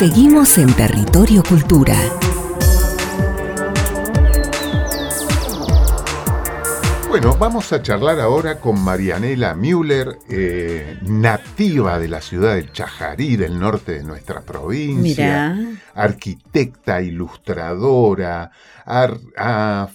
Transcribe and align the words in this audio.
Seguimos 0.00 0.56
en 0.56 0.72
Territorio 0.72 1.42
Cultura. 1.42 1.94
Bueno, 7.10 7.36
vamos 7.36 7.70
a 7.74 7.82
charlar 7.82 8.18
ahora 8.18 8.60
con 8.60 8.82
Marianela 8.82 9.54
Müller, 9.54 10.16
eh, 10.30 10.96
nativa 11.02 11.98
de 11.98 12.08
la 12.08 12.22
ciudad 12.22 12.54
de 12.54 12.72
Chajarí, 12.72 13.36
del 13.36 13.60
norte 13.60 13.92
de 13.92 14.02
nuestra 14.02 14.40
provincia, 14.40 15.54
arquitecta, 15.94 17.02
ilustradora, 17.02 18.52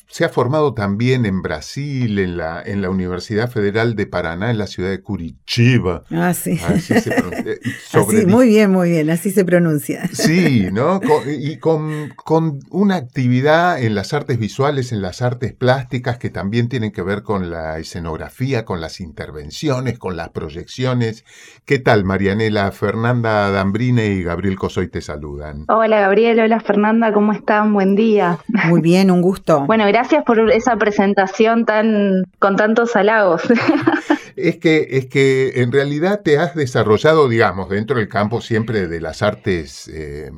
se 0.07 0.25
ha 0.25 0.30
formado 0.30 0.73
también 0.73 1.25
en 1.25 1.41
Brasil, 1.41 2.20
en 2.20 2.38
la, 2.38 2.62
en 2.64 2.82
la 2.82 2.89
Universidad 2.89 3.50
Federal 3.50 3.95
de 3.95 4.07
Paraná, 4.07 4.52
en 4.52 4.57
la 4.57 4.68
ciudad 4.68 4.89
de 4.89 5.02
Curitiba. 5.02 6.04
Ah, 6.12 6.34
sí. 6.34 6.59
Así 6.68 7.00
se 7.00 7.12
pronuncia. 7.12 8.27
muy 8.27 8.48
bien, 8.48 8.71
muy 8.71 8.89
bien, 8.91 9.09
así 9.09 9.31
se 9.31 9.45
pronuncia. 9.45 10.08
Sí, 10.13 10.70
¿no? 10.71 10.99
y 11.27 11.58
con, 11.58 12.13
con 12.16 12.59
una 12.70 12.95
actividad 12.95 13.81
en 13.81 13.95
las 13.95 14.13
artes 14.13 14.40
visuales, 14.40 14.91
en 14.91 15.02
las 15.02 15.21
artes 15.21 15.54
plásticas, 15.54 16.18
que 16.18 16.30
también 16.30 16.70
tienen 16.70 16.91
que 16.91 17.02
ver 17.02 17.23
con 17.23 17.49
la 17.49 17.77
escenografía, 17.80 18.66
con 18.66 18.82
las 18.82 18.99
intervenciones, 18.99 19.99
con 19.99 20.16
las 20.16 20.30
proyecciones. 20.30 21.26
¿Qué 21.66 21.80
tal, 21.80 22.05
Marianela? 22.05 22.71
Fernanda 22.71 23.49
Dambrine 23.52 24.07
y 24.07 24.23
Gabriel 24.23 24.55
Cosoy 24.55 24.88
te 24.88 25.02
saludan. 25.02 25.66
Hola, 25.68 25.99
Gabriel. 25.99 26.40
Hola, 26.40 26.59
Fernanda. 26.59 27.12
¿Cómo 27.13 27.34
están? 27.34 27.73
Buen 27.73 27.96
día. 27.96 28.40
Muy 28.68 28.82
bien, 28.85 29.09
un 29.09 29.21
gusto. 29.21 29.66
Bueno, 29.66 29.85
gracias 29.88 30.23
por 30.23 30.39
esa 30.52 30.77
presentación 30.77 31.66
tan 31.66 32.23
con 32.38 32.55
tantos 32.55 32.95
halagos. 32.95 33.41
es 34.35 34.57
que, 34.57 34.88
es 34.91 35.07
que 35.07 35.62
en 35.62 35.71
realidad 35.71 36.21
te 36.23 36.38
has 36.38 36.53
desarrollado, 36.53 37.27
digamos, 37.27 37.67
dentro 37.67 37.98
del 37.98 38.07
campo 38.07 38.41
siempre 38.41 38.88
de 38.88 39.02
las 39.02 39.23
artes 39.23 39.90
eh, 39.91 40.29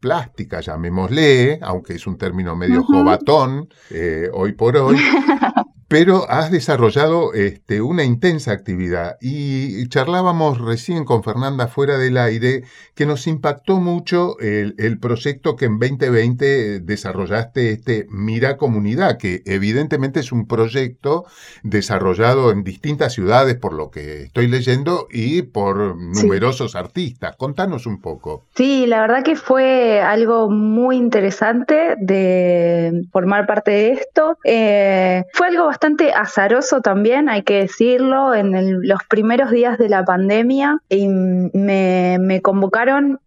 plásticas, 0.00 0.66
llamémosle, 0.66 1.60
aunque 1.62 1.94
es 1.94 2.06
un 2.08 2.18
término 2.18 2.56
medio 2.56 2.82
jovatón 2.82 3.68
eh, 3.90 4.28
hoy 4.32 4.52
por 4.52 4.76
hoy, 4.76 4.96
pero 5.92 6.24
has 6.30 6.50
desarrollado 6.50 7.34
este, 7.34 7.82
una 7.82 8.02
intensa 8.02 8.50
actividad 8.52 9.18
y 9.20 9.86
charlábamos 9.90 10.58
recién 10.58 11.04
con 11.04 11.22
Fernanda 11.22 11.68
fuera 11.68 11.98
del 11.98 12.16
aire 12.16 12.64
que 12.94 13.04
nos 13.04 13.26
impactó 13.26 13.76
mucho 13.78 14.38
el, 14.40 14.98
proyecto 15.00 15.54
que 15.54 15.66
en 15.66 15.78
2020 15.78 16.80
desarrollaste, 16.80 17.72
este 17.72 18.06
Mira 18.08 18.56
Comunidad, 18.56 19.18
que 19.18 19.42
evidentemente 19.44 20.20
es 20.20 20.32
un 20.32 20.46
proyecto 20.46 21.26
desarrollado 21.62 22.52
en 22.52 22.64
distintas 22.64 23.12
ciudades 23.12 23.56
por 23.56 23.74
lo 23.74 23.90
que 23.90 24.22
estoy 24.22 24.46
leyendo 24.46 25.08
y 25.10 25.42
por 25.42 25.94
numerosos 25.98 26.74
artistas. 26.74 27.36
Contanos 27.36 27.84
un 27.84 28.00
poco. 28.00 28.46
Sí, 28.54 28.86
la 28.86 29.02
verdad 29.02 29.22
que 29.22 29.36
fue 29.36 30.00
algo 30.00 30.48
muy 30.48 30.96
interesante 30.96 31.96
de 31.98 33.02
formar 33.12 33.46
parte 33.46 33.72
de 33.72 33.92
esto. 33.92 34.38
Eh, 34.44 35.24
fue 35.34 35.48
algo 35.48 35.66
bastante 35.66 35.81
bastante 35.82 36.12
azaroso 36.12 36.80
también, 36.80 37.28
hay 37.28 37.42
que 37.42 37.62
decirlo, 37.62 38.36
en 38.36 38.86
los 38.86 39.00
primeros 39.08 39.50
días 39.50 39.78
de 39.78 39.88
la 39.88 40.04
pandemia 40.04 40.78
y 40.88 41.08
me, 41.08 42.40
convocaron, 42.40 43.18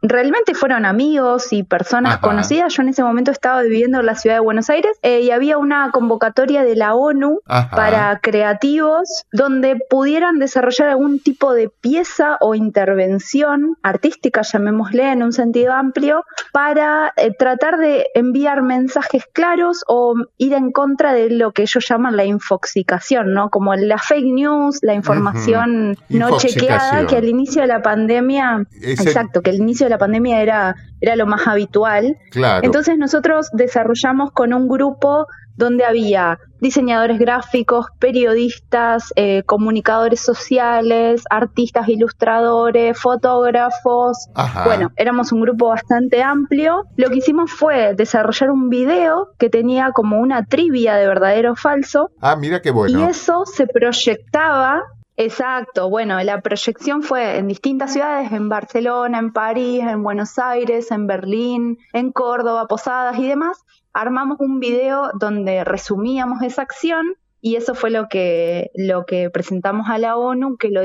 realmente 0.00 0.54
fueron 0.54 0.86
amigos 0.86 1.52
y 1.52 1.64
personas 1.64 2.18
conocidas, 2.18 2.72
yo 2.74 2.82
en 2.82 2.90
ese 2.90 3.02
momento 3.02 3.32
estaba 3.32 3.62
viviendo 3.62 3.98
en 3.98 4.06
la 4.06 4.14
ciudad 4.14 4.36
de 4.36 4.40
Buenos 4.40 4.70
Aires 4.70 4.92
eh, 5.02 5.22
y 5.22 5.32
había 5.32 5.58
una 5.58 5.90
convocatoria 5.90 6.62
de 6.62 6.76
la 6.76 6.94
ONU 6.94 7.40
para 7.44 8.20
creativos 8.22 9.24
donde 9.32 9.76
pudieran 9.90 10.38
desarrollar 10.38 10.90
algún 10.90 11.18
tipo 11.18 11.54
de 11.54 11.70
pieza 11.70 12.36
o 12.40 12.54
intervención 12.54 13.76
artística, 13.82 14.42
llamémosle 14.42 15.10
en 15.10 15.24
un 15.24 15.32
sentido 15.32 15.72
amplio, 15.72 16.24
para 16.52 17.12
eh, 17.16 17.32
tratar 17.36 17.78
de 17.78 18.06
enviar 18.14 18.62
mensajes 18.62 19.24
claros 19.32 19.82
o 19.88 20.14
ir 20.38 20.52
en 20.52 20.70
contra 20.70 21.12
de 21.12 21.30
lo 21.30 21.50
que 21.50 21.62
ellos 21.62 21.79
llaman 21.80 22.16
la 22.16 22.24
infoxicación, 22.24 23.32
¿no? 23.32 23.50
Como 23.50 23.74
la 23.74 23.98
fake 23.98 24.32
news, 24.32 24.78
la 24.82 24.94
información 24.94 25.96
no 26.08 26.38
chequeada, 26.38 27.06
que 27.06 27.16
al 27.16 27.28
inicio 27.28 27.62
de 27.62 27.68
la 27.68 27.82
pandemia, 27.82 28.66
exacto, 28.82 29.42
que 29.42 29.50
al 29.50 29.56
inicio 29.56 29.86
de 29.86 29.90
la 29.90 29.98
pandemia 29.98 30.40
era, 30.40 30.76
era 31.00 31.16
lo 31.16 31.26
más 31.26 31.46
habitual. 31.46 32.18
Entonces 32.62 32.98
nosotros 32.98 33.48
desarrollamos 33.52 34.32
con 34.32 34.52
un 34.52 34.68
grupo 34.68 35.26
donde 35.60 35.84
había 35.84 36.40
diseñadores 36.60 37.18
gráficos, 37.18 37.86
periodistas, 37.98 39.12
eh, 39.14 39.42
comunicadores 39.44 40.20
sociales, 40.20 41.24
artistas, 41.30 41.88
ilustradores, 41.88 42.98
fotógrafos. 42.98 44.28
Bueno, 44.64 44.90
éramos 44.96 45.32
un 45.32 45.42
grupo 45.42 45.68
bastante 45.68 46.22
amplio. 46.22 46.84
Lo 46.96 47.10
que 47.10 47.18
hicimos 47.18 47.52
fue 47.52 47.94
desarrollar 47.94 48.50
un 48.50 48.68
video 48.68 49.28
que 49.38 49.48
tenía 49.48 49.92
como 49.92 50.18
una 50.18 50.44
trivia 50.44 50.96
de 50.96 51.06
verdadero 51.06 51.52
o 51.52 51.56
falso. 51.56 52.10
Ah, 52.20 52.36
mira 52.36 52.60
qué 52.60 52.70
bueno. 52.70 52.98
Y 52.98 53.02
eso 53.04 53.44
se 53.46 53.66
proyectaba 53.66 54.82
Exacto, 55.22 55.90
bueno, 55.90 56.18
la 56.22 56.40
proyección 56.40 57.02
fue 57.02 57.36
en 57.36 57.46
distintas 57.46 57.92
ciudades, 57.92 58.32
en 58.32 58.48
Barcelona, 58.48 59.18
en 59.18 59.34
París, 59.34 59.82
en 59.86 60.02
Buenos 60.02 60.38
Aires, 60.38 60.90
en 60.90 61.06
Berlín, 61.06 61.76
en 61.92 62.10
Córdoba, 62.10 62.66
Posadas 62.66 63.18
y 63.18 63.28
demás, 63.28 63.58
armamos 63.92 64.38
un 64.40 64.60
video 64.60 65.10
donde 65.18 65.64
resumíamos 65.64 66.42
esa 66.42 66.62
acción 66.62 67.14
y 67.40 67.56
eso 67.56 67.74
fue 67.74 67.90
lo 67.90 68.08
que, 68.08 68.70
lo 68.74 69.06
que 69.06 69.30
presentamos 69.30 69.88
a 69.88 69.98
la 69.98 70.16
ONU, 70.16 70.56
que 70.58 70.68
lo, 70.68 70.82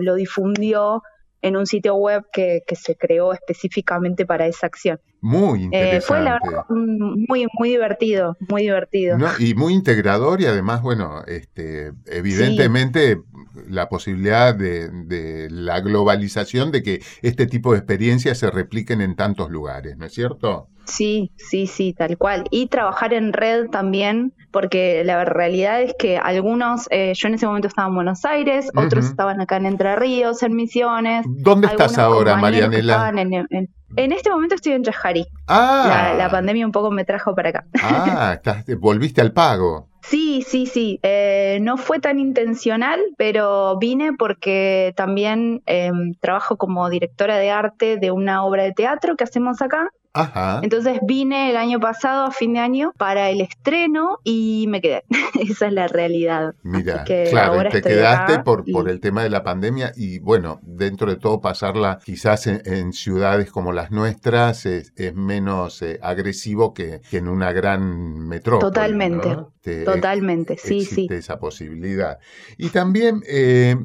lo, 0.00 0.14
difundió 0.14 1.02
en 1.40 1.56
un 1.56 1.66
sitio 1.66 1.94
web 1.94 2.24
que, 2.32 2.62
que, 2.66 2.76
se 2.76 2.96
creó 2.96 3.32
específicamente 3.32 4.26
para 4.26 4.46
esa 4.46 4.66
acción. 4.66 5.00
Muy 5.22 5.64
interesante. 5.64 5.96
Eh, 5.96 6.00
fue 6.02 6.20
la 6.20 6.32
verdad 6.42 6.64
muy, 6.68 7.46
muy 7.58 7.70
divertido, 7.70 8.36
muy 8.48 8.62
divertido. 8.62 9.16
y 9.38 9.54
muy 9.54 9.72
integrador 9.72 10.42
y 10.42 10.46
además, 10.46 10.82
bueno, 10.82 11.22
este, 11.26 11.92
evidentemente 12.06 13.18
la 13.66 13.88
posibilidad 13.88 14.54
de, 14.54 14.90
de, 14.90 15.48
la 15.50 15.80
globalización 15.80 16.70
de 16.72 16.82
que 16.82 17.02
este 17.22 17.46
tipo 17.46 17.72
de 17.72 17.78
experiencias 17.78 18.36
se 18.36 18.50
repliquen 18.50 19.00
en 19.00 19.16
tantos 19.16 19.50
lugares, 19.50 19.96
¿no 19.96 20.04
es 20.04 20.12
cierto? 20.12 20.68
Sí, 20.90 21.30
sí, 21.36 21.66
sí, 21.66 21.92
tal 21.92 22.18
cual. 22.18 22.44
Y 22.50 22.66
trabajar 22.66 23.14
en 23.14 23.32
red 23.32 23.68
también, 23.68 24.34
porque 24.50 25.04
la 25.04 25.24
realidad 25.24 25.80
es 25.82 25.94
que 25.98 26.18
algunos, 26.18 26.88
eh, 26.90 27.12
yo 27.14 27.28
en 27.28 27.34
ese 27.34 27.46
momento 27.46 27.68
estaba 27.68 27.88
en 27.88 27.94
Buenos 27.94 28.24
Aires, 28.24 28.70
otros 28.74 29.06
estaban 29.06 29.40
acá 29.40 29.56
en 29.56 29.66
Entre 29.66 29.94
Ríos, 29.96 30.42
en 30.42 30.56
Misiones. 30.56 31.24
¿Dónde 31.28 31.68
estás 31.68 31.96
ahora, 31.96 32.36
Marianela? 32.36 33.12
En, 33.96 34.12
este 34.12 34.30
momento 34.30 34.54
estoy 34.54 34.72
en 34.72 34.84
Chajarí. 34.84 35.26
Ah. 35.48 36.14
La, 36.16 36.30
pandemia 36.30 36.64
un 36.64 36.72
poco 36.72 36.90
me 36.90 37.04
trajo 37.04 37.34
para 37.34 37.50
acá. 37.50 37.64
Ah, 37.82 38.38
volviste 38.78 39.20
al 39.20 39.32
pago. 39.32 39.88
Sí, 40.02 40.44
sí, 40.46 40.66
sí. 40.66 40.98
Eh, 41.02 41.58
no 41.60 41.76
fue 41.76 41.98
tan 41.98 42.18
intencional, 42.18 43.00
pero 43.16 43.78
vine 43.78 44.12
porque 44.18 44.92
también 44.96 45.62
em, 45.66 46.14
trabajo 46.20 46.56
como 46.56 46.88
directora 46.88 47.36
de 47.36 47.50
arte 47.50 47.96
de 47.96 48.10
una 48.10 48.44
obra 48.44 48.62
de 48.62 48.72
teatro 48.72 49.16
que 49.16 49.24
hacemos 49.24 49.60
acá 49.60 49.90
entonces 50.62 50.98
vine 51.02 51.50
el 51.50 51.56
año 51.56 51.78
pasado, 51.78 52.26
a 52.26 52.30
fin 52.32 52.54
de 52.54 52.60
año, 52.60 52.92
para 52.96 53.30
el 53.30 53.40
estreno 53.40 54.18
y 54.24 54.66
me 54.68 54.80
quedé. 54.80 55.04
Esa 55.40 55.68
es 55.68 55.72
la 55.72 55.86
realidad. 55.86 56.54
Mira, 56.62 57.04
claro, 57.04 57.68
te 57.70 57.80
quedaste 57.80 58.40
por, 58.40 58.64
por 58.70 58.88
el 58.88 59.00
tema 59.00 59.22
de 59.22 59.30
la 59.30 59.44
pandemia 59.44 59.92
y 59.96 60.18
bueno, 60.18 60.60
dentro 60.62 61.10
de 61.10 61.16
todo 61.16 61.40
pasarla 61.40 62.00
quizás 62.04 62.46
en, 62.46 62.92
ciudades 62.92 63.50
como 63.50 63.72
las 63.72 63.90
nuestras 63.90 64.66
es, 64.66 64.92
menos 65.14 65.82
eh, 65.82 65.98
agresivo 66.02 66.74
que, 66.74 67.00
en 67.12 67.28
una 67.28 67.52
gran 67.52 68.26
metrópoli. 68.26 68.72
Totalmente, 68.72 69.36
totalmente, 69.84 70.56
sí, 70.56 70.80
existe 70.80 71.16
esa 71.16 71.38
posibilidad. 71.38 72.18
Y 72.58 72.70
también... 72.70 73.22
Eh, 73.28 73.76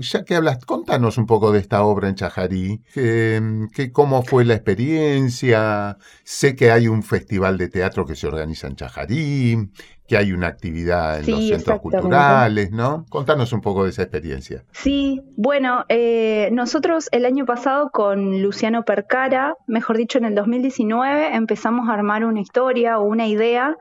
ya 0.00 0.24
que 0.24 0.34
hablas, 0.34 0.64
contanos 0.64 1.18
un 1.18 1.26
poco 1.26 1.52
de 1.52 1.60
esta 1.60 1.84
obra 1.84 2.08
en 2.08 2.14
Chajarí, 2.14 2.82
que, 2.92 3.90
cómo 3.92 4.22
fue 4.22 4.44
la 4.44 4.54
experiencia. 4.54 5.98
Sé 6.24 6.56
que 6.56 6.70
hay 6.70 6.88
un 6.88 7.02
festival 7.02 7.58
de 7.58 7.68
teatro 7.68 8.04
que 8.06 8.16
se 8.16 8.26
organiza 8.26 8.66
en 8.66 8.76
Chajarí, 8.76 9.70
que 10.06 10.16
hay 10.16 10.32
una 10.32 10.48
actividad 10.48 11.20
en 11.20 11.30
los 11.30 11.48
centros 11.48 11.80
culturales, 11.80 12.70
¿no? 12.70 13.04
Contanos 13.08 13.52
un 13.52 13.60
poco 13.60 13.84
de 13.84 13.90
esa 13.90 14.02
experiencia. 14.02 14.64
Sí, 14.72 15.22
bueno, 15.36 15.84
eh, 15.88 16.48
nosotros 16.52 17.08
el 17.12 17.24
año 17.26 17.44
pasado 17.44 17.90
con 17.90 18.42
Luciano 18.42 18.84
Percara, 18.84 19.54
mejor 19.66 19.96
dicho 19.96 20.18
en 20.18 20.24
el 20.24 20.34
2019, 20.34 21.34
empezamos 21.34 21.88
a 21.88 21.94
armar 21.94 22.24
una 22.24 22.40
historia 22.40 22.98
o 22.98 23.04
una 23.04 23.26
idea 23.26 23.76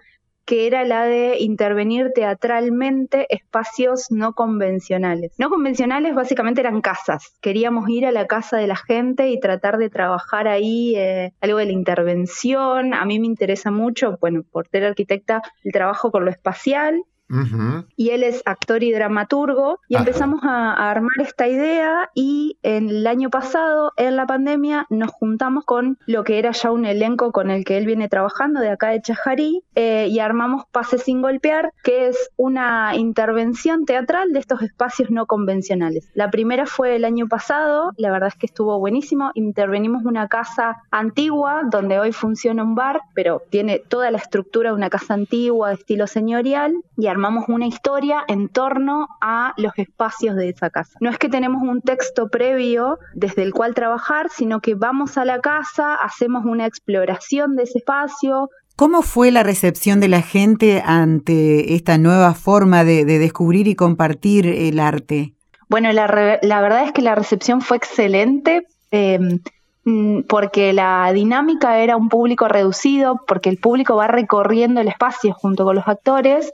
que 0.46 0.68
era 0.68 0.86
la 0.86 1.06
de 1.06 1.38
intervenir 1.40 2.12
teatralmente 2.14 3.26
espacios 3.30 4.08
no 4.12 4.34
convencionales. 4.34 5.34
No 5.38 5.50
convencionales 5.50 6.14
básicamente 6.16 6.62
eran 6.62 6.82
casas. 6.82 7.36
Queríamos 7.42 7.90
ir 7.90 8.06
a 8.06 8.12
la 8.12 8.28
casa 8.28 8.58
de 8.58 8.68
la 8.68 8.76
gente 8.76 9.30
y 9.30 9.40
tratar 9.40 9.78
de 9.78 9.90
trabajar 9.90 10.48
ahí 10.48 10.96
eh, 10.96 11.34
algo 11.42 11.58
de 11.58 11.66
la 11.66 11.72
intervención. 11.72 12.94
A 12.94 13.06
mí 13.06 13.20
me 13.20 13.28
interesa 13.28 13.72
mucho, 13.72 14.18
bueno, 14.22 14.44
por 14.50 14.68
ser 14.68 14.86
arquitecta, 14.86 15.42
el 15.64 15.72
trabajo 15.72 16.12
con 16.12 16.26
lo 16.26 16.32
espacial 16.32 17.04
y 17.98 18.10
él 18.10 18.24
es 18.24 18.42
actor 18.46 18.84
y 18.84 18.92
dramaturgo 18.92 19.80
y 19.90 19.96
empezamos 19.96 20.42
a, 20.44 20.74
armar 20.90 21.16
esta 21.20 21.48
idea 21.48 22.10
y 22.14 22.58
en 22.64 22.90
el 22.90 23.08
año 23.08 23.30
pasado, 23.30 23.94
en 23.98 24.16
la 24.16 24.26
pandemia, 24.26 24.86
nos 24.90 25.12
juntamos 25.12 25.66
con 25.66 25.98
lo 26.06 26.24
que 26.24 26.38
era 26.38 26.52
ya 26.52 26.72
un 26.72 26.86
elenco 26.86 27.32
con 27.32 27.50
el 27.50 27.66
que 27.66 27.78
él 27.78 27.86
viene 27.86 28.08
trabajando 28.08 28.60
de 28.60 28.70
acá 28.70 28.90
de 28.90 29.02
Chajarí 29.02 29.64
eh, 29.76 30.08
y 30.10 30.20
armamos 30.20 30.64
Pase 30.72 30.98
sin 30.98 31.22
golpear, 31.22 31.72
que 31.84 32.08
es 32.08 32.30
una 32.36 32.96
intervención 32.96 33.86
teatral 33.86 34.32
de 34.32 34.40
estos 34.40 34.62
espacios 34.62 35.10
no 35.10 35.26
convencionales. 35.26 36.10
La 36.14 36.30
primera 36.30 36.66
fue 36.66 36.96
el 36.96 37.06
año 37.06 37.28
pasado, 37.28 37.92
la 37.98 38.12
verdad 38.12 38.30
es 38.30 38.36
que 38.36 38.46
estuvo 38.46 38.78
buenísimo, 38.80 39.32
intervenimos 39.34 40.04
una 40.06 40.28
casa 40.28 40.84
antigua 40.92 41.62
donde 41.70 42.00
hoy 42.00 42.12
funciona 42.12 42.64
un 42.64 42.76
bar, 42.76 43.02
pero 43.14 43.42
tiene 43.50 43.80
toda 43.80 44.12
la 44.12 44.18
estructura 44.18 44.70
de 44.70 44.76
una 44.76 44.90
casa 44.90 45.14
antigua 45.14 45.70
de 45.70 45.76
estilo 45.76 46.08
señorial 46.08 46.74
y 46.98 47.08
armamos 47.16 47.46
una 47.48 47.66
historia 47.66 48.26
en 48.28 48.50
torno 48.50 49.08
a 49.22 49.54
los 49.56 49.72
espacios 49.78 50.36
de 50.36 50.50
esa 50.50 50.70
casa. 50.70 50.98
No 51.00 51.10
es 51.10 51.18
que 51.18 51.30
tenemos 51.30 51.62
un 51.64 51.82
texto 51.82 52.28
previo 52.28 53.00
desde 53.14 53.44
el 53.44 53.54
cual 53.54 53.74
trabajar, 53.74 54.28
sino 54.30 54.60
que 54.60 54.76
vamos 54.76 55.18
a 55.18 55.24
la 55.24 55.40
casa, 55.40 55.96
hacemos 55.96 56.44
una 56.46 56.66
exploración 56.66 57.56
de 57.56 57.64
ese 57.64 57.80
espacio, 57.80 58.50
¿Cómo 58.76 59.04
fue 59.04 59.32
la 59.32 59.42
recepción 59.42 60.02
de 60.02 60.10
la 60.10 60.22
gente 60.22 60.84
ante 60.86 61.76
esta 61.76 61.98
nueva 61.98 62.34
forma 62.34 62.84
de, 62.84 63.06
descubrir 63.06 63.70
y 63.70 63.76
compartir 63.76 64.46
el 64.48 64.82
arte? 64.82 65.34
Bueno, 65.70 65.94
la, 65.94 66.08
verdad 66.08 66.84
es 66.84 66.92
que 66.92 67.02
la 67.02 67.16
recepción 67.16 67.62
fue 67.62 67.78
excelente. 67.78 68.68
Em, 68.92 69.40
porque 70.28 70.74
la 70.74 71.12
dinámica 71.14 71.78
era 71.78 71.96
un 71.96 72.10
público 72.10 72.48
reducido, 72.48 73.22
porque 73.28 73.50
el 73.50 73.58
público 73.58 73.96
va 73.96 74.08
recorriendo 74.08 74.82
el 74.82 74.88
espacio 74.88 75.34
junto 75.34 75.64
con 75.64 75.76
los 75.76 75.88
actores 75.88 76.52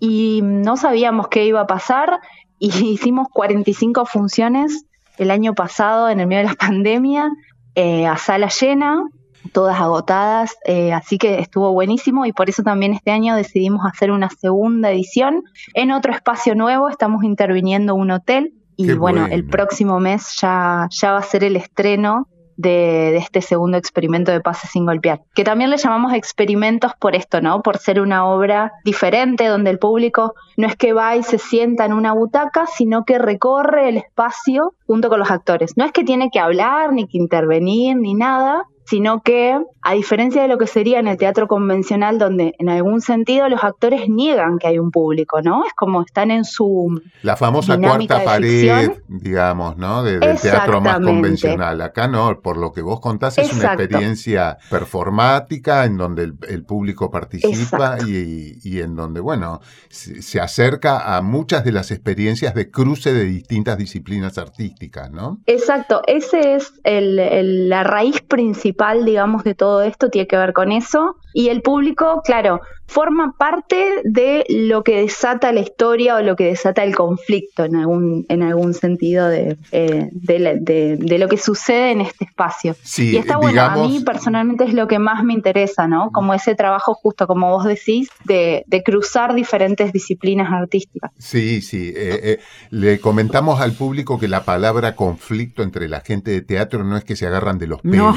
y 0.00 0.40
no 0.42 0.76
sabíamos 0.76 1.28
qué 1.28 1.44
iba 1.44 1.60
a 1.60 1.66
pasar 1.66 2.18
y 2.58 2.70
hicimos 2.88 3.28
45 3.32 4.04
funciones 4.06 4.84
el 5.18 5.30
año 5.30 5.54
pasado 5.54 6.08
en 6.08 6.20
el 6.20 6.26
medio 6.26 6.42
de 6.42 6.48
la 6.48 6.54
pandemia 6.66 7.30
eh, 7.76 8.06
a 8.06 8.16
sala 8.16 8.48
llena 8.48 9.04
todas 9.52 9.80
agotadas, 9.80 10.56
eh, 10.64 10.92
así 10.92 11.18
que 11.18 11.38
estuvo 11.38 11.72
buenísimo 11.72 12.26
y 12.26 12.32
por 12.32 12.50
eso 12.50 12.64
también 12.64 12.94
este 12.94 13.12
año 13.12 13.36
decidimos 13.36 13.86
hacer 13.86 14.10
una 14.10 14.28
segunda 14.28 14.90
edición 14.90 15.44
en 15.72 15.92
otro 15.92 16.12
espacio 16.12 16.56
nuevo, 16.56 16.88
estamos 16.88 17.22
interviniendo 17.22 17.94
un 17.94 18.10
hotel 18.10 18.54
y 18.76 18.92
bueno, 18.92 19.26
el 19.26 19.46
próximo 19.46 20.00
mes 20.00 20.36
ya, 20.40 20.88
ya 20.90 21.12
va 21.12 21.18
a 21.18 21.22
ser 21.22 21.44
el 21.44 21.54
estreno 21.54 22.26
de, 22.56 23.16
este 23.16 23.42
segundo 23.42 23.76
experimento 23.76 24.32
de 24.32 24.40
pase 24.40 24.66
sin 24.66 24.86
golpear, 24.86 25.20
que 25.34 25.44
también 25.44 25.70
le 25.70 25.76
llamamos 25.76 26.12
experimentos 26.14 26.92
por 26.98 27.14
esto, 27.14 27.40
¿no? 27.40 27.62
Por 27.62 27.78
ser 27.78 28.00
una 28.00 28.26
obra 28.26 28.72
diferente, 28.84 29.46
donde 29.46 29.70
el 29.70 29.78
público 29.78 30.34
no 30.56 30.66
es 30.66 30.76
que 30.76 30.92
va 30.92 31.16
y 31.16 31.22
se 31.22 31.38
sienta 31.38 31.84
en 31.84 31.92
una 31.92 32.12
butaca, 32.12 32.66
sino 32.66 33.04
que 33.04 33.18
recorre 33.18 33.88
el 33.88 33.98
espacio 33.98 34.74
junto 34.86 35.08
con 35.08 35.18
los 35.18 35.30
actores. 35.30 35.76
No 35.76 35.84
es 35.84 35.92
que 35.92 36.04
tiene 36.04 36.30
que 36.30 36.40
hablar, 36.40 36.92
ni 36.92 37.06
que 37.06 37.18
intervenir, 37.18 37.96
ni 37.96 38.14
nada, 38.14 38.64
sino 38.86 39.20
que, 39.22 39.58
a 39.82 39.94
diferencia 39.94 40.42
de 40.42 40.48
lo 40.48 40.58
que 40.58 40.68
sería 40.68 41.00
en 41.00 41.08
el 41.08 41.16
teatro 41.16 41.48
convencional, 41.48 42.18
donde 42.18 42.54
en 42.58 42.68
algún 42.68 43.00
sentido 43.00 43.48
los 43.48 43.64
actores 43.64 44.08
niegan 44.08 44.58
que 44.58 44.68
hay 44.68 44.78
un 44.78 44.92
público, 44.92 45.42
¿no? 45.42 45.64
Es 45.66 45.72
como 45.74 46.02
están 46.02 46.30
en 46.30 46.44
su... 46.44 47.00
La 47.22 47.36
famosa 47.36 47.78
cuarta 47.78 48.24
pared, 48.24 48.92
digamos, 49.08 49.76
¿no? 49.76 50.04
del 50.04 50.20
teatro 50.40 50.80
más 50.80 51.00
convencional. 51.00 51.80
Acá 51.80 52.06
no, 52.06 52.40
por 52.40 52.56
lo 52.56 52.72
que 52.72 52.80
vos 52.80 53.00
contás, 53.00 53.38
es 53.38 53.52
una 53.52 53.74
experiencia 53.74 54.58
performática 54.70 55.84
en 55.84 55.96
donde 55.96 56.32
el, 56.48 56.64
público 56.64 57.10
participa 57.10 57.98
y, 58.06 58.80
en 58.80 58.94
donde, 58.94 59.20
bueno, 59.20 59.60
se, 59.88 60.40
acerca 60.40 61.16
a 61.16 61.22
muchas 61.22 61.64
de 61.64 61.72
las 61.72 61.90
experiencias 61.90 62.54
de 62.54 62.70
cruce 62.70 63.12
de 63.12 63.24
distintas 63.24 63.78
disciplinas 63.78 64.38
artísticas, 64.38 65.10
¿no? 65.10 65.40
Exacto, 65.46 66.02
ese 66.06 66.54
es 66.54 66.72
la 66.84 67.82
raíz 67.82 68.20
principal 68.20 68.75
digamos, 69.04 69.44
de 69.44 69.54
todo 69.54 69.82
esto 69.82 70.10
tiene 70.10 70.28
que 70.28 70.36
ver 70.36 70.52
con 70.52 70.72
eso. 70.72 71.16
Y 71.32 71.48
el 71.48 71.62
público, 71.62 72.22
claro, 72.24 72.60
forma 72.86 73.34
parte 73.36 74.02
de 74.04 74.44
lo 74.48 74.84
que 74.84 75.02
desata 75.02 75.52
la 75.52 75.60
historia 75.60 76.16
o 76.16 76.22
lo 76.22 76.36
que 76.36 76.44
desata 76.44 76.84
el 76.84 76.94
conflicto 76.94 77.64
en 77.64 77.76
algún, 77.76 78.26
en 78.28 78.42
algún 78.42 78.74
sentido 78.74 79.28
de, 79.28 79.56
eh, 79.72 80.08
de, 80.12 81.18
lo 81.18 81.28
que 81.28 81.36
sucede 81.36 81.90
en 81.92 82.00
este 82.02 82.24
espacio. 82.24 82.76
y 82.98 83.16
está 83.16 83.36
bueno, 83.36 83.62
a 83.62 83.76
mí 83.76 84.02
personalmente 84.04 84.64
es 84.64 84.74
lo 84.74 84.86
que 84.86 84.98
más 84.98 85.24
me 85.24 85.32
interesa, 85.32 85.88
¿no? 85.88 86.10
Como 86.12 86.34
ese 86.34 86.54
trabajo 86.54 86.94
justo, 86.94 87.26
como 87.26 87.50
vos 87.50 87.64
decís, 87.64 88.08
de, 88.24 88.64
cruzar 88.84 89.34
diferentes 89.34 89.92
disciplinas 89.92 90.52
artísticas. 90.52 91.10
Sí, 91.18 91.62
sí. 91.62 91.92
Eh, 91.96 92.20
eh, 92.22 92.38
le 92.70 93.00
comentamos 93.00 93.60
al 93.60 93.72
público 93.72 94.18
que 94.18 94.28
la 94.28 94.44
palabra 94.44 94.94
conflicto 94.94 95.62
entre 95.62 95.88
la 95.88 96.00
gente 96.00 96.30
de 96.30 96.42
teatro 96.42 96.84
no 96.84 96.96
es 96.96 97.04
que 97.04 97.16
se 97.16 97.26
agarran 97.26 97.58
de 97.58 97.66
los 97.66 97.80
pelos. 97.80 98.16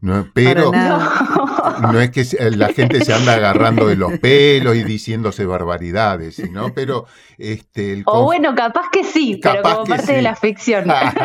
No. 0.00 0.28
pero 0.34 0.70
no 0.70 2.00
es 2.00 2.10
que 2.10 2.24
la 2.50 2.68
gente 2.68 3.04
se 3.04 3.12
anda 3.12 3.34
agarrando 3.34 3.79
de 3.86 3.96
los 3.96 4.18
pelos 4.18 4.76
y 4.76 4.84
diciéndose 4.84 5.44
barbaridades, 5.46 6.50
¿no? 6.50 6.72
Pero 6.74 7.06
este 7.38 8.02
O 8.06 8.24
bueno, 8.24 8.54
capaz 8.54 8.90
que 8.92 9.04
sí, 9.04 9.40
pero 9.42 9.62
como 9.62 9.84
parte 9.84 10.12
de 10.12 10.22
la 10.22 10.36
ficción. 10.36 10.84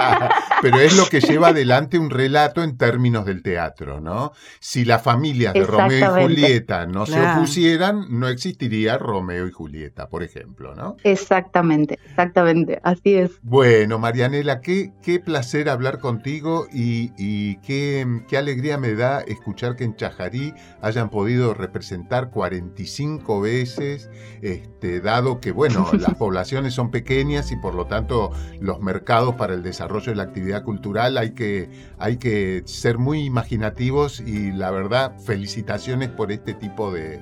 pero 0.62 0.80
es 0.80 0.96
lo 0.96 1.06
que 1.06 1.20
lleva 1.20 1.50
adelante 1.50 2.00
un 2.00 2.10
relato 2.10 2.64
en 2.64 2.78
términos 2.78 3.26
del 3.26 3.44
teatro, 3.44 4.00
¿no? 4.00 4.32
Si 4.60 4.86
las 4.86 5.02
familias 5.02 5.54
de 5.54 5.66
Romeo 5.66 6.20
y 6.20 6.24
Julieta 6.24 6.86
no 6.86 7.06
se 7.06 7.22
opusieran, 7.22 8.06
no 8.10 8.28
existiría 8.28 8.98
Romeo 8.98 9.48
y 9.48 9.52
Julieta, 9.52 10.10
por 10.10 10.24
ejemplo, 10.24 10.76
¿no? 10.76 10.98
Exactamente, 11.04 12.00
exactamente, 12.06 12.80
así 12.84 13.16
es. 13.16 13.32
Bueno, 13.42 14.00
Marianela, 14.00 14.62
qué, 14.62 14.92
qué 15.02 15.20
placer 15.20 15.70
hablar 15.70 16.00
contigo 16.00 16.68
y, 16.72 17.12
y 17.18 17.58
qué, 17.58 18.06
qué 18.28 18.38
alegría 18.38 18.78
me 18.78 18.94
da 18.94 19.22
escuchar 19.22 19.76
que 19.76 19.84
en 19.84 19.96
Chajarí 19.96 20.54
hayan 20.82 21.10
podido 21.10 21.54
representar 21.54 22.30
45 22.46 23.42
veces, 23.42 24.10
este, 24.44 25.02
dado 25.02 25.40
que, 25.40 25.52
bueno, 25.52 25.88
las 26.00 26.14
poblaciones 26.14 26.76
son 26.76 26.92
pequeñas 26.92 27.52
y 27.52 27.56
por 27.56 27.74
lo 27.74 27.88
tanto 27.88 28.32
los 28.60 28.80
mercados 28.82 29.34
para 29.36 29.56
el 29.56 29.64
desarrollo 29.64 30.12
de 30.12 30.16
la 30.16 30.24
actividad 30.24 30.64
cultural 30.64 31.18
hay 31.18 31.32
que, 31.32 31.70
hay 31.98 32.18
que 32.18 32.62
ser 32.66 33.00
muy 33.00 33.24
imaginativos 33.24 34.20
y 34.20 34.52
la 34.52 34.70
verdad, 34.70 35.18
felicitaciones 35.20 36.10
por 36.10 36.32
este 36.32 36.54
tipo 36.54 36.92
de, 36.92 37.20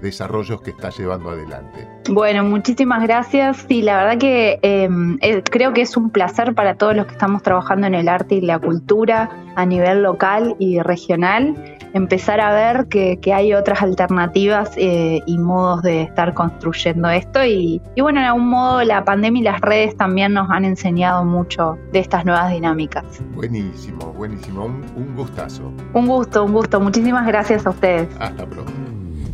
desarrollos 0.00 0.62
que 0.62 0.70
está 0.70 0.88
llevando 0.90 1.30
adelante. 1.30 1.86
Bueno, 2.08 2.42
muchísimas 2.44 3.02
gracias. 3.02 3.66
y 3.68 3.82
la 3.82 3.96
verdad 3.98 4.18
que 4.18 4.58
em, 4.62 5.18
eh, 5.20 5.42
creo 5.42 5.74
que 5.74 5.82
es 5.82 5.96
un 5.98 6.08
placer 6.08 6.54
para 6.54 6.76
todos 6.76 6.96
los 6.96 7.06
que 7.06 7.12
estamos 7.12 7.42
trabajando 7.42 7.86
en 7.86 7.94
el 7.94 8.08
arte 8.08 8.36
y 8.36 8.40
la 8.40 8.58
cultura 8.58 9.28
a 9.56 9.66
nivel 9.66 10.02
local 10.02 10.56
y 10.58 10.80
regional 10.80 11.78
empezar 11.94 12.40
a 12.40 12.52
ver 12.52 12.86
que, 12.86 13.18
hay 13.32 13.54
otras 13.54 13.80
alternativas 13.82 14.72
eh, 14.76 15.20
y 15.24 15.38
modos 15.38 15.82
de 15.82 16.02
estar 16.02 16.34
construyendo 16.34 17.08
esto. 17.08 17.44
Y, 17.44 17.80
bueno, 17.96 18.20
en 18.20 18.26
algún 18.26 18.48
modo 18.48 18.82
la 18.82 19.04
pandemia 19.04 19.40
y 19.40 19.44
las 19.44 19.60
redes 19.60 19.96
también 19.96 20.32
nos 20.32 20.50
han 20.50 20.64
enseñado 20.64 21.24
mucho 21.24 21.78
de 21.92 22.00
estas 22.00 22.24
nuevas 22.24 22.50
dinámicas. 22.50 23.04
Buenísimo, 23.34 24.12
buenísimo. 24.12 24.64
Un, 24.64 24.84
un 24.96 25.14
gustazo. 25.14 25.72
Un 25.92 26.06
gusto, 26.06 26.44
un 26.44 26.52
gusto. 26.52 26.80
Muchísimas 26.80 27.26
gracias 27.26 27.66
a 27.66 27.70
ustedes. 27.70 28.08
Hasta 28.18 28.44
pronto. 28.46 28.72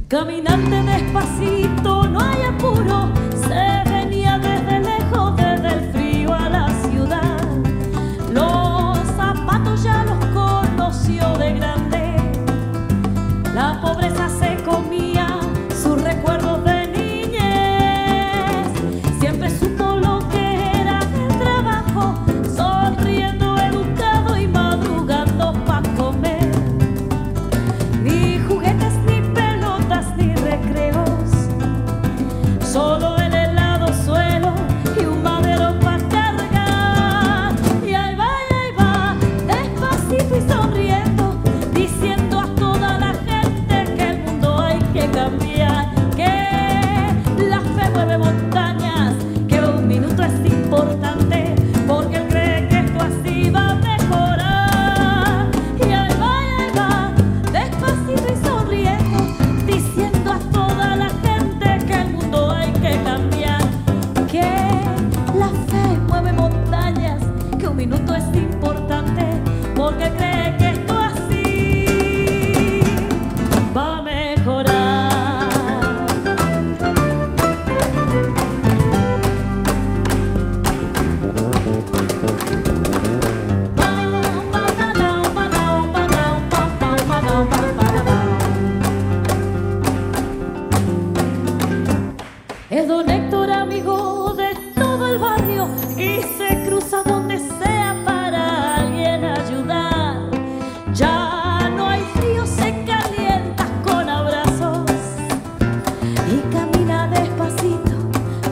Caminante 0.09 0.83
despacito, 0.85 1.96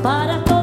para 0.05 0.54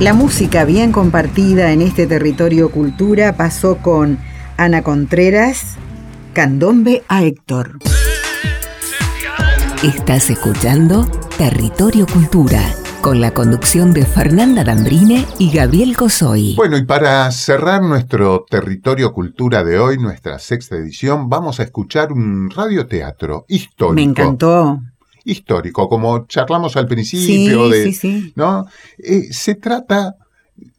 La 0.00 0.12
música 0.12 0.64
bien 0.64 0.90
compartida 0.90 1.70
en 1.70 1.80
este 1.80 2.08
territorio 2.08 2.70
cultura 2.70 3.36
pasó 3.36 3.76
con 3.76 4.18
Ana 4.56 4.82
Contreras, 4.82 5.76
Candombe 6.32 7.04
a 7.08 7.22
Héctor. 7.22 7.78
Estás 9.84 10.30
escuchando 10.30 11.06
Territorio 11.38 12.06
Cultura, 12.06 12.60
con 13.02 13.20
la 13.20 13.32
conducción 13.32 13.92
de 13.92 14.04
Fernanda 14.04 14.64
Dambrine 14.64 15.26
y 15.38 15.52
Gabriel 15.52 15.96
Cosoy. 15.96 16.54
Bueno, 16.56 16.76
y 16.76 16.84
para 16.84 17.30
cerrar 17.30 17.80
nuestro 17.80 18.46
territorio 18.50 19.12
cultura 19.12 19.62
de 19.62 19.78
hoy, 19.78 19.98
nuestra 19.98 20.40
sexta 20.40 20.74
edición, 20.74 21.28
vamos 21.28 21.60
a 21.60 21.62
escuchar 21.62 22.12
un 22.12 22.50
radioteatro 22.50 23.44
histórico. 23.46 23.94
Me 23.94 24.02
encantó. 24.02 24.80
Histórico, 25.24 25.88
como 25.88 26.26
charlamos 26.26 26.76
al 26.76 26.86
principio 26.86 27.66
Sí, 27.66 27.70
de, 27.70 27.84
sí, 27.84 27.92
sí. 27.92 28.32
¿no? 28.36 28.66
Eh, 28.98 29.32
se 29.32 29.54
trata 29.54 30.16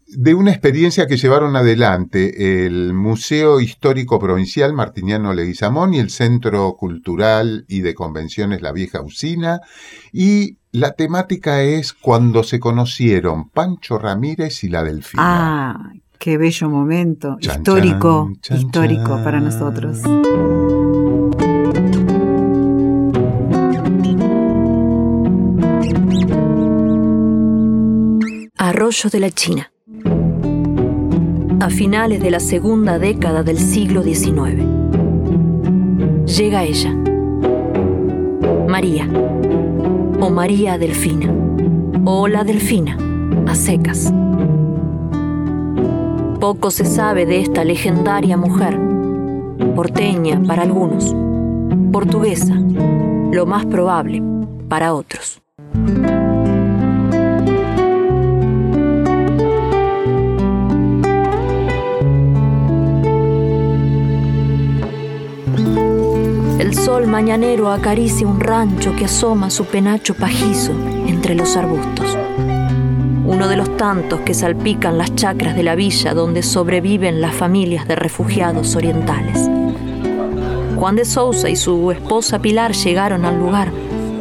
de 0.08 0.34
una 0.34 0.52
experiencia 0.52 1.08
que 1.08 1.18
llevaron 1.18 1.56
adelante 1.56 2.66
el 2.66 2.94
Museo 2.94 3.60
Histórico 3.60 4.20
Provincial 4.20 4.74
Martiniano 4.74 5.34
Leguizamón 5.34 5.94
y 5.94 6.00
el 6.00 6.10
Centro 6.10 6.74
Cultural 6.74 7.66
y 7.68 7.82
de 7.82 7.94
Convenciones 7.94 8.62
La 8.62 8.72
Vieja 8.72 9.02
Usina. 9.02 9.62
Y 10.14 10.58
la 10.72 10.94
temática 10.94 11.64
es 11.64 11.94
cuando 11.94 12.44
se 12.44 12.60
conocieron 12.60 13.50
Pancho 13.50 13.98
Ramírez 13.98 14.64
y 14.64 14.70
la 14.70 14.84
Delfina. 14.84 15.24
Ah, 15.24 15.92
qué 16.20 16.38
bello 16.38 16.70
momento. 16.70 17.38
Chan, 17.40 17.58
histórico, 17.58 18.30
chan, 18.42 18.42
chan, 18.42 18.58
histórico 18.58 19.24
para 19.24 19.40
nosotros. 19.40 20.00
Arroyo 28.76 29.10
de 29.10 29.22
la 29.22 29.32
China. 29.32 29.72
A 31.62 31.70
finales 31.70 32.22
de 32.22 32.30
la 32.30 32.42
segunda 32.42 33.00
década 33.00 33.42
del 33.42 33.58
siglo 33.58 34.04
XIX. 34.04 34.66
Llega 36.26 36.66
ella. 36.66 36.94
María. 38.68 39.08
O 40.20 40.30
María 40.30 40.78
Delfina. 40.78 41.34
O 42.04 42.28
la 42.28 42.44
Delfina. 42.44 42.98
A 43.48 43.56
secas. 43.56 44.14
Poco 46.42 46.70
se 46.70 46.84
sabe 46.84 47.26
de 47.26 47.40
esta 47.40 47.64
legendaria 47.64 48.36
mujer. 48.36 48.78
Porteña 49.74 50.44
para 50.44 50.64
algunos. 50.64 51.16
Portuguesa. 51.94 52.56
Lo 53.32 53.46
más 53.46 53.66
probable 53.68 54.22
para 54.68 54.94
otros. 54.94 55.42
El 66.76 66.84
sol 66.84 67.08
mañanero 67.08 67.72
acaricia 67.72 68.28
un 68.28 68.42
rancho 68.42 68.94
que 68.98 69.06
asoma 69.06 69.50
su 69.50 69.64
penacho 69.64 70.14
pajizo 70.14 70.74
entre 71.08 71.34
los 71.34 71.56
arbustos. 71.56 72.18
Uno 73.26 73.48
de 73.48 73.56
los 73.56 73.78
tantos 73.78 74.20
que 74.20 74.34
salpican 74.34 74.98
las 74.98 75.16
chacras 75.16 75.56
de 75.56 75.64
la 75.64 75.76
villa 75.76 76.14
donde 76.14 76.44
sobreviven 76.44 77.22
las 77.22 77.34
familias 77.34 77.88
de 77.88 77.96
refugiados 77.96 78.76
orientales. 78.76 79.50
Juan 80.76 80.98
de 80.98 81.06
Sousa 81.06 81.50
y 81.50 81.56
su 81.56 81.92
esposa 81.92 82.40
Pilar 82.40 82.74
llegaron 82.74 83.24
al 83.24 83.40
lugar 83.40 83.72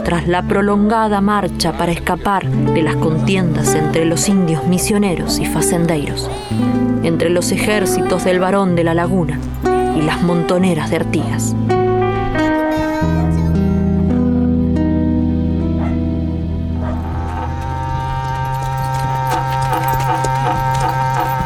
tras 0.05 0.29
la 0.29 0.43
prolongada 0.43 1.21
marcha 1.21 1.77
para 1.77 1.91
escapar 1.91 2.49
de 2.49 2.83
las 2.83 2.95
contiendas 2.95 3.75
entre 3.75 4.05
los 4.05 4.29
indios 4.29 4.65
misioneros 4.65 5.41
y 5.41 5.47
facendeiros, 5.47 6.31
entre 7.03 7.31
los 7.31 7.51
ejércitos 7.51 8.25
del 8.25 8.39
varón 8.39 8.77
de 8.77 8.85
la 8.85 8.95
laguna 8.95 9.41
y 9.99 10.03
las 10.03 10.23
montoneras 10.23 10.89
de 10.91 10.97
Artigas. 10.97 11.57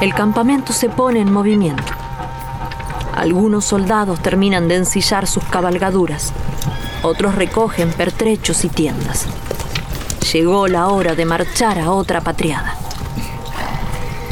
El 0.00 0.14
campamento 0.14 0.73
se 0.73 0.88
pone 0.88 1.21
en 1.21 1.33
movimiento. 1.33 1.93
Algunos 3.17 3.64
soldados 3.64 4.21
terminan 4.21 4.69
de 4.69 4.76
ensillar 4.76 5.26
sus 5.26 5.43
cabalgaduras, 5.43 6.33
otros 7.02 7.35
recogen 7.35 7.90
pertrechos 7.90 8.64
y 8.64 8.69
tiendas. 8.69 9.26
Llegó 10.33 10.69
la 10.69 10.87
hora 10.87 11.17
de 11.17 11.25
marchar 11.25 11.81
a 11.81 11.90
otra 11.90 12.21
patriada. 12.21 12.76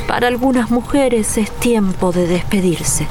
Para 0.06 0.28
algunas 0.28 0.70
mujeres 0.70 1.36
es 1.36 1.50
tiempo 1.50 2.12
de 2.12 2.28
despedirse 2.28 3.08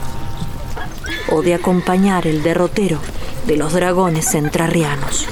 o 1.30 1.42
de 1.42 1.56
acompañar 1.56 2.26
el 2.26 2.42
derrotero 2.42 3.00
de 3.48 3.58
los 3.58 3.74
dragones 3.74 4.34
entrerrianos. 4.34 5.28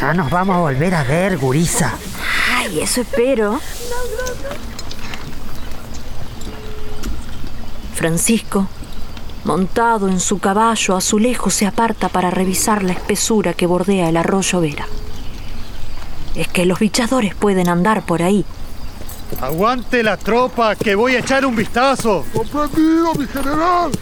Ya 0.00 0.14
nos 0.14 0.30
vamos 0.30 0.56
a 0.56 0.60
volver 0.60 0.96
a 0.96 1.04
ver, 1.04 1.38
gurisa. 1.38 1.94
Ay, 2.56 2.80
eso 2.80 3.02
espero. 3.02 3.60
Francisco, 8.00 8.66
montado 9.44 10.08
en 10.08 10.20
su 10.20 10.38
caballo 10.38 10.96
azulejo, 10.96 11.50
se 11.50 11.66
aparta 11.66 12.08
para 12.08 12.30
revisar 12.30 12.82
la 12.82 12.92
espesura 12.92 13.52
que 13.52 13.66
bordea 13.66 14.08
el 14.08 14.16
arroyo 14.16 14.62
Vera. 14.62 14.86
Es 16.34 16.48
que 16.48 16.64
los 16.64 16.78
bichadores 16.78 17.34
pueden 17.34 17.68
andar 17.68 18.06
por 18.06 18.22
ahí. 18.22 18.46
Aguante 19.42 20.02
la 20.02 20.16
tropa, 20.16 20.76
que 20.76 20.94
voy 20.94 21.16
a 21.16 21.18
echar 21.18 21.44
un 21.44 21.54
vistazo. 21.54 22.24
¡Comprendido, 22.32 23.14
mi 23.16 23.26
general! 23.26 23.92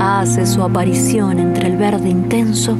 Hace 0.00 0.46
su 0.46 0.62
aparición 0.62 1.38
entre 1.38 1.66
el 1.68 1.76
verde 1.76 2.08
intenso 2.08 2.76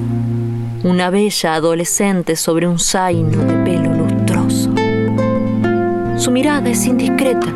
una 0.82 1.10
bella 1.10 1.54
adolescente 1.54 2.36
sobre 2.36 2.68
un 2.68 2.78
zaino 2.78 3.42
de 3.42 3.54
pelo 3.64 3.92
lustroso. 3.92 4.72
Su 6.16 6.30
mirada 6.30 6.70
es 6.70 6.86
indiscreta, 6.86 7.52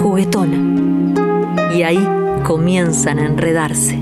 juguetona, 0.00 0.56
y 1.74 1.82
ahí 1.82 2.08
comienzan 2.44 3.18
a 3.18 3.26
enredarse. 3.26 3.97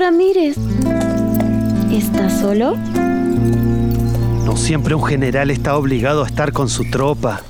Ramírez. 0.00 0.56
¿Está 1.92 2.30
solo? 2.30 2.74
No 4.46 4.56
siempre 4.56 4.94
un 4.94 5.04
general 5.04 5.50
está 5.50 5.76
obligado 5.76 6.24
a 6.24 6.26
estar 6.26 6.52
con 6.52 6.70
su 6.70 6.88
tropa. 6.90 7.42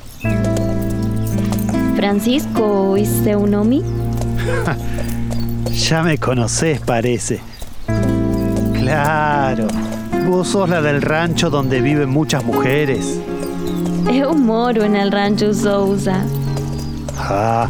Francisco 1.94 2.96
Iseunomi. 2.96 3.84
ya 5.70 6.02
me 6.02 6.18
conocés, 6.18 6.80
parece. 6.80 7.40
Claro, 8.74 9.68
vos 10.26 10.48
sos 10.48 10.68
la 10.68 10.82
del 10.82 11.02
rancho 11.02 11.50
donde 11.50 11.80
viven 11.80 12.08
muchas 12.08 12.44
mujeres. 12.44 13.20
Eu 14.12 14.34
moro 14.34 14.82
en 14.82 14.96
el 14.96 15.12
rancho 15.12 15.54
Sousa. 15.54 16.24
Ah, 17.16 17.68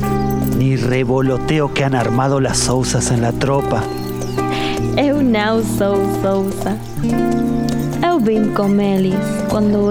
ni 0.57 0.77
revoloteo 0.77 1.75
que 1.75 1.85
han 1.85 1.95
armado 1.95 2.41
las 2.41 2.57
Sousas 2.57 3.11
en 3.11 3.21
la 3.21 3.33
tropa. 3.33 3.83
Eu 4.97 5.23
não 5.23 5.63
sou 5.63 5.97
Sousa. 6.23 6.77
Eu 8.07 8.19
vim 8.19 8.53
com 8.53 8.81
eles 8.81 9.15
quando 9.49 9.91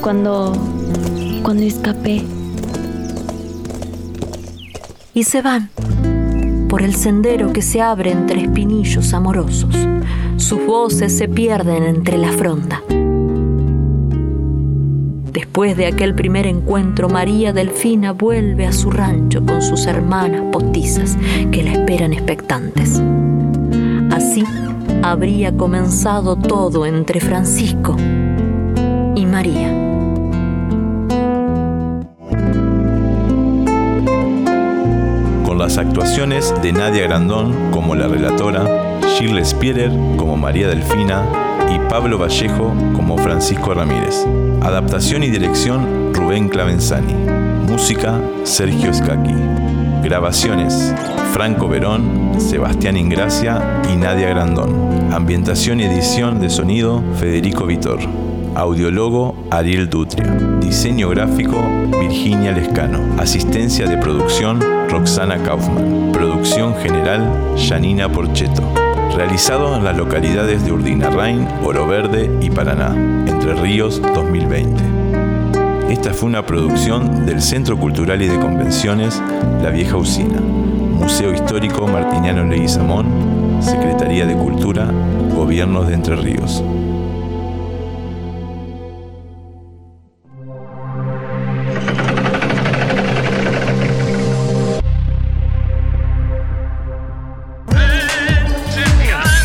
quando, 0.00 0.52
quando 1.42 1.62
escapé. 1.62 2.22
Y 5.12 5.24
se 5.24 5.42
van 5.42 5.68
por 6.68 6.82
el 6.82 6.94
sendero 6.94 7.52
que 7.52 7.62
se 7.62 7.80
abre 7.82 8.12
entre 8.12 8.42
espinillos 8.42 9.12
amorosos. 9.12 9.74
Sus 10.36 10.64
voces 10.64 11.18
se 11.18 11.28
pierden 11.28 11.82
entre 11.82 12.16
la 12.16 12.30
fronda. 12.30 12.80
Después 15.32 15.76
de 15.76 15.86
aquel 15.86 16.14
primer 16.14 16.46
encuentro, 16.46 17.08
María 17.08 17.52
Delfina 17.52 18.12
vuelve 18.12 18.66
a 18.66 18.72
su 18.72 18.90
rancho 18.90 19.44
con 19.44 19.60
sus 19.62 19.86
hermanas 19.86 20.42
postizas 20.52 21.18
que 21.50 21.64
la 21.64 21.72
esperan 21.72 22.12
expectantes. 22.12 23.02
Habría 25.02 25.56
comenzado 25.56 26.36
todo 26.36 26.84
entre 26.84 27.20
Francisco 27.20 27.96
y 29.16 29.24
María. 29.24 29.68
Con 35.46 35.58
las 35.58 35.78
actuaciones 35.78 36.54
de 36.62 36.72
Nadia 36.72 37.04
Grandón 37.04 37.70
como 37.70 37.94
la 37.94 38.08
relatora, 38.08 39.00
Shirley 39.16 39.44
Spierer 39.44 39.90
como 40.18 40.36
María 40.36 40.68
Delfina 40.68 41.24
y 41.74 41.78
Pablo 41.88 42.18
Vallejo 42.18 42.74
como 42.94 43.16
Francisco 43.16 43.72
Ramírez. 43.72 44.26
Adaptación 44.60 45.22
y 45.22 45.30
dirección 45.30 46.12
Rubén 46.12 46.50
Clavenzani. 46.50 47.14
Música 47.66 48.20
Sergio 48.44 48.92
Scacchi. 48.92 49.59
Grabaciones 50.02 50.94
Franco 51.32 51.68
Verón, 51.68 52.40
Sebastián 52.40 52.96
Ingracia 52.96 53.82
y 53.92 53.96
Nadia 53.96 54.28
Grandón. 54.30 55.12
Ambientación 55.12 55.80
y 55.80 55.84
edición 55.84 56.40
de 56.40 56.50
sonido 56.50 57.02
Federico 57.18 57.66
Vitor. 57.66 58.00
Audiólogo 58.54 59.36
Ariel 59.50 59.88
Dutria. 59.88 60.24
Diseño 60.60 61.08
gráfico 61.10 61.62
Virginia 62.00 62.52
Lescano. 62.52 63.20
Asistencia 63.20 63.86
de 63.86 63.98
producción 63.98 64.60
Roxana 64.88 65.42
Kaufman. 65.42 66.10
Producción 66.12 66.74
general 66.76 67.56
Janina 67.56 68.10
Porcheto. 68.10 68.62
Realizado 69.14 69.76
en 69.76 69.84
las 69.84 69.96
localidades 69.96 70.64
de 70.64 70.72
Urdinarrain, 70.72 71.46
Oro 71.62 71.86
Verde 71.86 72.30
y 72.40 72.50
Paraná, 72.50 72.94
Entre 73.26 73.54
Ríos 73.54 74.00
2020. 74.14 74.99
Esta 75.90 76.14
fue 76.14 76.28
una 76.28 76.46
producción 76.46 77.26
del 77.26 77.42
Centro 77.42 77.76
Cultural 77.76 78.22
y 78.22 78.28
de 78.28 78.38
Convenciones 78.38 79.20
La 79.60 79.70
Vieja 79.70 79.96
Usina, 79.96 80.40
Museo 80.40 81.34
Histórico 81.34 81.88
Martiniano 81.88 82.44
Leguizamón, 82.44 83.58
Secretaría 83.60 84.24
de 84.24 84.36
Cultura, 84.36 84.88
Gobierno 85.34 85.82
de 85.82 85.94
Entre 85.94 86.14
Ríos. 86.14 86.62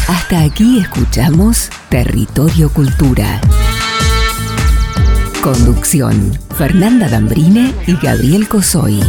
Hasta 0.07 0.43
aquí 0.43 0.79
escuchamos 0.79 1.71
Territorio 1.89 2.69
Cultura. 2.69 3.41
Conducción, 5.45 6.35
Fernanda 6.57 7.07
Dambrine 7.07 7.71
y 7.85 7.95
Gabriel 7.97 8.49
Cosoy. 8.49 8.99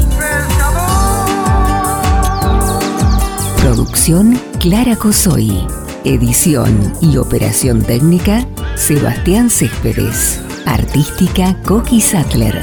Producción, 3.62 4.38
Clara 4.60 4.96
Cosoy. 4.96 5.66
Edición 6.04 6.92
y 7.00 7.16
operación 7.16 7.82
técnica, 7.82 8.46
Sebastián 8.74 9.48
Céspedes. 9.48 10.38
Artística, 10.66 11.56
Coqui 11.62 12.02
Sattler. 12.02 12.62